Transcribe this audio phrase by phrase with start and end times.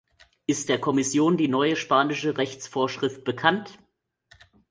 [0.47, 3.77] Ist der Kommission die neue spanische Rechtsvorschrift bekannt?